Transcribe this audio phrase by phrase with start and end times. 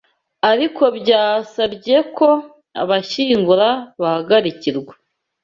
[0.51, 2.29] ariko byasabye ko
[2.81, 3.69] abashyingura
[4.01, 4.93] bahagarikirwa